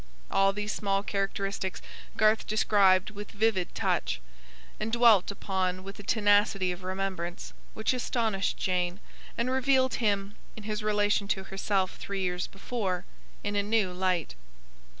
[0.31, 1.79] All these small characteristics
[2.17, 4.19] Garth described with vivid touch,
[4.79, 8.99] and dwelt upon with a tenacity of remembrance, which astonished Jane,
[9.37, 13.05] and revealed him, in his relation to herself three years before,
[13.43, 14.33] in a new light.